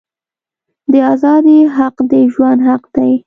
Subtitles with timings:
[0.91, 3.11] د آزادی حق د ژوند حق دی.